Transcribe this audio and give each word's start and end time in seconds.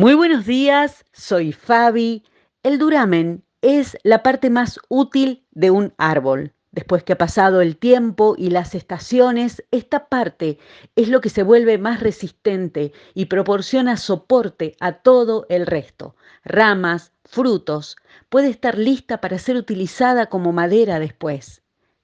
Muy 0.00 0.14
buenos 0.14 0.46
días, 0.46 1.04
soy 1.12 1.52
Fabi. 1.52 2.24
El 2.62 2.78
duramen 2.78 3.44
es 3.60 3.98
la 4.02 4.22
parte 4.22 4.48
más 4.48 4.80
útil 4.88 5.46
de 5.50 5.70
un 5.70 5.92
árbol. 5.98 6.54
Después 6.70 7.04
que 7.04 7.12
ha 7.12 7.18
pasado 7.18 7.60
el 7.60 7.76
tiempo 7.76 8.34
y 8.38 8.48
las 8.48 8.74
estaciones, 8.74 9.62
esta 9.70 10.08
parte 10.08 10.58
es 10.96 11.10
lo 11.10 11.20
que 11.20 11.28
se 11.28 11.42
vuelve 11.42 11.76
más 11.76 12.00
resistente 12.00 12.94
y 13.12 13.26
proporciona 13.26 13.98
soporte 13.98 14.74
a 14.80 14.92
todo 15.02 15.44
el 15.50 15.66
resto. 15.66 16.16
Ramas, 16.44 17.12
frutos, 17.26 17.98
puede 18.30 18.48
estar 18.48 18.78
lista 18.78 19.20
para 19.20 19.38
ser 19.38 19.56
utilizada 19.56 20.30
como 20.30 20.50
madera 20.50 20.98
después. 20.98 21.60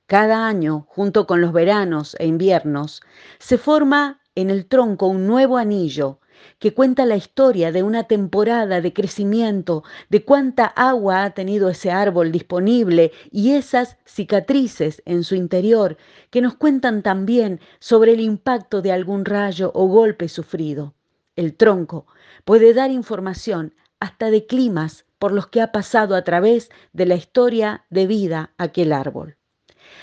Cada 0.07 0.47
año, 0.47 0.85
junto 0.87 1.27
con 1.27 1.41
los 1.41 1.55
veranos 1.55 2.15
e 2.19 2.27
inviernos, 2.27 3.01
se 3.39 3.57
forma 3.57 4.21
en 4.37 4.51
el 4.51 4.67
tronco 4.67 5.09
un 5.09 5.27
nuevo 5.27 5.57
anillo 5.57 6.21
que 6.59 6.75
cuenta 6.75 7.07
la 7.07 7.17
historia 7.17 7.73
de 7.73 7.83
una 7.83 8.05
temporada 8.05 8.81
de 8.81 8.93
crecimiento, 8.93 9.83
de 10.11 10.25
cuánta 10.25 10.67
agua 10.67 11.25
ha 11.25 11.31
tenido 11.31 11.69
ese 11.71 11.91
árbol 11.91 12.31
disponible 12.31 13.11
y 13.31 13.53
esas 13.53 13.97
cicatrices 14.05 15.03
en 15.07 15.25
su 15.25 15.35
interior 15.35 15.97
que 16.31 16.43
nos 16.43 16.55
cuentan 16.55 17.03
también 17.03 17.61
sobre 17.79 18.13
el 18.13 18.21
impacto 18.21 18.83
de 18.83 18.93
algún 18.93 19.25
rayo 19.25 19.73
o 19.75 19.87
golpe 19.87 20.29
sufrido. 20.29 20.95
El 21.35 21.57
tronco 21.57 22.07
puede 22.45 22.75
dar 22.75 22.91
información 22.91 23.75
hasta 23.99 24.31
de 24.31 24.47
climas 24.47 25.07
por 25.19 25.33
los 25.33 25.47
que 25.47 25.63
ha 25.63 25.73
pasado 25.73 26.15
a 26.15 26.23
través 26.23 26.71
de 26.93 27.07
la 27.07 27.15
historia 27.15 27.87
de 27.89 28.07
vida 28.07 28.53
aquel 28.59 28.93
árbol. 28.93 29.37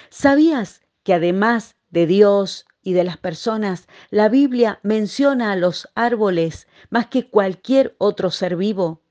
¿Sabías 0.10 0.82
que 1.04 1.14
además 1.14 1.76
de 1.90 2.08
Dios, 2.08 2.66
y 2.84 2.94
de 2.94 3.04
las 3.04 3.18
personas, 3.18 3.88
la 4.10 4.30
Biblia 4.30 4.80
menciona 4.84 5.52
a 5.52 5.56
los 5.56 5.90
árboles 5.96 6.68
más 6.90 7.08
que 7.08 7.30
cualquier 7.30 7.96
otro 7.98 8.30
ser 8.30 8.56
vivo. 8.56 9.02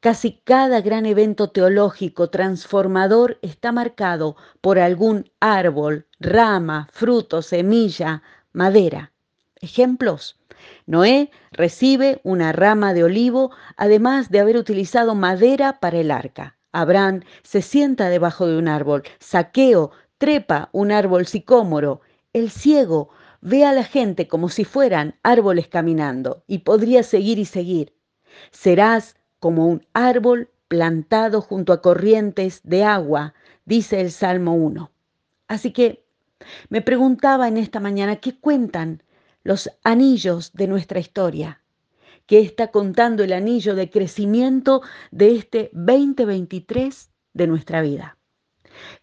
Casi 0.00 0.40
cada 0.44 0.80
gran 0.82 1.04
evento 1.04 1.50
teológico 1.50 2.30
transformador 2.30 3.38
está 3.42 3.72
marcado 3.72 4.36
por 4.60 4.78
algún 4.78 5.30
árbol, 5.40 6.06
rama, 6.20 6.88
fruto, 6.92 7.42
semilla, 7.42 8.22
madera. 8.52 9.12
Ejemplos. 9.60 10.38
Noé 10.86 11.30
recibe 11.50 12.20
una 12.22 12.52
rama 12.52 12.94
de 12.94 13.04
olivo 13.04 13.50
además 13.76 14.30
de 14.30 14.40
haber 14.40 14.56
utilizado 14.56 15.14
madera 15.14 15.80
para 15.80 15.98
el 15.98 16.10
arca. 16.10 16.56
Abraham 16.72 17.22
se 17.42 17.62
sienta 17.62 18.08
debajo 18.08 18.46
de 18.46 18.58
un 18.58 18.68
árbol. 18.68 19.02
Saqueo 19.18 19.92
trepa 20.18 20.68
un 20.72 20.92
árbol 20.92 21.26
sicómoro 21.26 22.02
el 22.36 22.50
ciego 22.50 23.08
ve 23.40 23.64
a 23.64 23.72
la 23.72 23.82
gente 23.82 24.28
como 24.28 24.50
si 24.50 24.64
fueran 24.64 25.14
árboles 25.22 25.68
caminando 25.68 26.44
y 26.46 26.58
podría 26.58 27.02
seguir 27.02 27.38
y 27.38 27.46
seguir. 27.46 27.94
Serás 28.50 29.16
como 29.38 29.66
un 29.66 29.86
árbol 29.94 30.50
plantado 30.68 31.40
junto 31.40 31.72
a 31.72 31.80
corrientes 31.80 32.60
de 32.62 32.84
agua, 32.84 33.32
dice 33.64 34.02
el 34.02 34.10
Salmo 34.10 34.52
1. 34.54 34.90
Así 35.48 35.72
que 35.72 36.04
me 36.68 36.82
preguntaba 36.82 37.48
en 37.48 37.56
esta 37.56 37.80
mañana, 37.80 38.16
¿qué 38.16 38.38
cuentan 38.38 39.02
los 39.42 39.70
anillos 39.82 40.52
de 40.52 40.66
nuestra 40.66 41.00
historia? 41.00 41.62
¿Qué 42.26 42.40
está 42.40 42.70
contando 42.70 43.24
el 43.24 43.32
anillo 43.32 43.74
de 43.74 43.88
crecimiento 43.88 44.82
de 45.10 45.36
este 45.36 45.70
2023 45.72 47.10
de 47.32 47.46
nuestra 47.46 47.80
vida? 47.80 48.18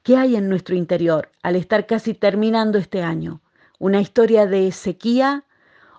¿Qué 0.04 0.18
hay 0.18 0.36
en 0.36 0.50
nuestro 0.50 0.76
interior 0.76 1.32
al 1.42 1.56
estar 1.56 1.86
casi 1.86 2.14
terminando 2.14 2.78
este 2.78 3.02
año? 3.02 3.42
¿Una 3.80 4.02
historia 4.02 4.46
de 4.46 4.72
sequía 4.72 5.46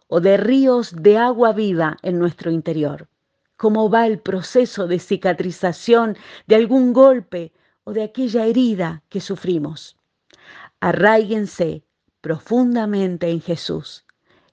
o 0.09 0.21
de 0.21 0.37
ríos 0.37 0.95
de 0.97 1.19
agua 1.19 1.53
viva 1.53 1.97
en 2.03 2.19
nuestro 2.19 2.51
interior? 2.51 3.09
¿Cómo 3.57 3.89
va 3.89 4.07
el 4.07 4.19
proceso 4.19 4.87
de 4.87 4.99
cicatrización 4.99 6.17
de 6.47 6.57
algún 6.57 6.93
golpe 6.93 7.53
o 7.85 7.93
de 7.93 8.03
aquella 8.03 8.47
herida 8.47 9.03
que 9.09 9.21
sufrimos? 9.21 9.97
Arraíguense 10.81 11.85
profundamente 12.21 13.31
en 13.31 13.41
Jesús. 13.41 14.05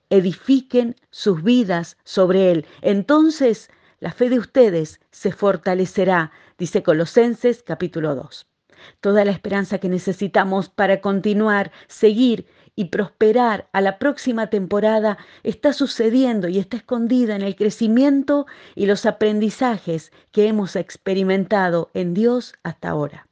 Edifiquen 0.09 0.95
sus 1.09 1.41
vidas 1.43 1.97
sobre 2.03 2.51
Él. 2.51 2.65
Entonces 2.81 3.69
la 3.99 4.11
fe 4.11 4.29
de 4.29 4.39
ustedes 4.39 4.99
se 5.11 5.31
fortalecerá, 5.31 6.31
dice 6.57 6.83
Colosenses 6.83 7.63
capítulo 7.63 8.15
2 8.15 8.50
toda 8.99 9.25
la 9.25 9.31
esperanza 9.31 9.77
que 9.77 9.89
necesitamos 9.89 10.69
para 10.69 11.01
continuar, 11.01 11.71
seguir 11.87 12.47
y 12.75 12.85
prosperar 12.85 13.67
a 13.73 13.81
la 13.81 13.99
próxima 13.99 14.47
temporada 14.47 15.17
está 15.43 15.73
sucediendo 15.73 16.47
y 16.47 16.57
está 16.57 16.77
escondida 16.77 17.35
en 17.35 17.41
el 17.41 17.55
crecimiento 17.55 18.45
y 18.75 18.85
los 18.85 19.05
aprendizajes 19.05 20.11
que 20.31 20.47
hemos 20.47 20.75
experimentado 20.75 21.91
en 21.93 22.13
Dios 22.13 22.53
hasta 22.63 22.89
ahora. 22.89 23.27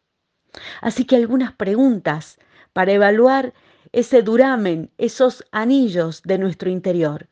Así 0.82 1.06
que 1.06 1.16
algunas 1.16 1.54
preguntas 1.54 2.38
para 2.74 2.92
evaluar 2.92 3.54
ese 3.92 4.22
duramen, 4.22 4.92
esos 4.98 5.44
anillos 5.52 6.22
de 6.24 6.38
nuestro 6.38 6.70
interior. 6.70 7.28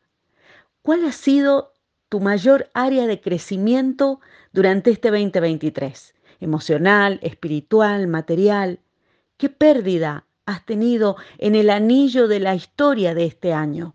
¿Cuál 0.82 1.04
ha 1.04 1.12
sido 1.12 1.74
tu 2.08 2.20
mayor 2.20 2.70
área 2.74 3.06
de 3.06 3.20
crecimiento 3.20 4.20
durante 4.52 4.90
este 4.90 5.10
2023? 5.10 6.14
Emocional, 6.40 7.18
espiritual, 7.22 8.06
material. 8.06 8.80
¿Qué 9.36 9.48
pérdida 9.48 10.26
has 10.46 10.64
tenido 10.64 11.16
en 11.38 11.54
el 11.54 11.70
anillo 11.70 12.28
de 12.28 12.40
la 12.40 12.54
historia 12.54 13.14
de 13.14 13.24
este 13.26 13.52
año? 13.52 13.94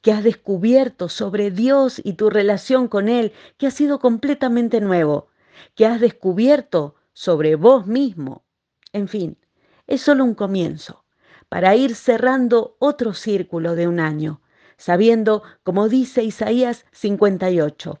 ¿Qué 0.00 0.12
has 0.12 0.24
descubierto 0.24 1.08
sobre 1.08 1.50
Dios 1.50 2.00
y 2.02 2.14
tu 2.14 2.30
relación 2.30 2.88
con 2.88 3.08
Él 3.08 3.32
que 3.58 3.66
ha 3.66 3.70
sido 3.70 3.98
completamente 3.98 4.80
nuevo? 4.80 5.28
¿Qué 5.74 5.86
has 5.86 6.00
descubierto 6.00 6.94
sobre 7.12 7.56
vos 7.56 7.86
mismo? 7.86 8.44
En 8.92 9.08
fin, 9.08 9.38
es 9.86 10.02
solo 10.02 10.24
un 10.24 10.34
comienzo 10.34 11.04
para 11.48 11.76
ir 11.76 11.94
cerrando 11.94 12.76
otro 12.78 13.14
círculo 13.14 13.74
de 13.74 13.86
un 13.86 14.00
año, 14.00 14.40
sabiendo, 14.76 15.42
como 15.62 15.88
dice 15.88 16.22
Isaías 16.22 16.86
58, 16.92 18.00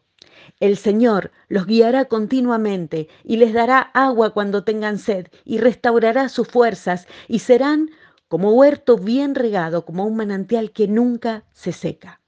el 0.60 0.76
Señor 0.76 1.30
los 1.48 1.66
guiará 1.66 2.06
continuamente 2.06 3.08
y 3.24 3.36
les 3.36 3.52
dará 3.52 3.80
agua 3.80 4.30
cuando 4.30 4.64
tengan 4.64 4.98
sed 4.98 5.28
y 5.44 5.58
restaurará 5.58 6.28
sus 6.28 6.48
fuerzas 6.48 7.06
y 7.28 7.40
serán 7.40 7.90
como 8.28 8.52
huerto 8.52 8.96
bien 8.96 9.34
regado, 9.34 9.84
como 9.84 10.04
un 10.04 10.16
manantial 10.16 10.72
que 10.72 10.88
nunca 10.88 11.44
se 11.52 11.72
seca. 11.72 12.20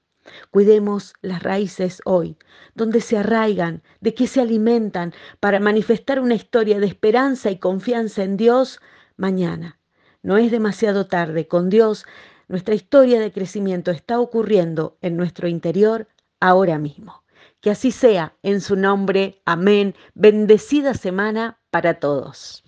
Cuidemos 0.51 1.13
las 1.21 1.43
raíces 1.43 2.01
hoy, 2.05 2.37
donde 2.75 3.01
se 3.01 3.17
arraigan, 3.17 3.81
de 3.99 4.13
qué 4.13 4.27
se 4.27 4.41
alimentan, 4.41 5.13
para 5.39 5.59
manifestar 5.59 6.19
una 6.19 6.35
historia 6.35 6.79
de 6.79 6.85
esperanza 6.85 7.51
y 7.51 7.57
confianza 7.57 8.23
en 8.23 8.37
Dios 8.37 8.79
mañana. 9.17 9.79
No 10.21 10.37
es 10.37 10.51
demasiado 10.51 11.07
tarde, 11.07 11.47
con 11.47 11.69
Dios 11.69 12.05
nuestra 12.47 12.75
historia 12.75 13.19
de 13.19 13.31
crecimiento 13.31 13.91
está 13.91 14.19
ocurriendo 14.19 14.97
en 15.01 15.17
nuestro 15.17 15.47
interior 15.47 16.07
ahora 16.39 16.77
mismo. 16.77 17.23
Que 17.61 17.71
así 17.71 17.91
sea 17.91 18.35
en 18.43 18.61
su 18.61 18.75
nombre. 18.75 19.41
Amén. 19.45 19.95
Bendecida 20.13 20.93
semana 20.93 21.59
para 21.71 21.99
todos. 21.99 22.63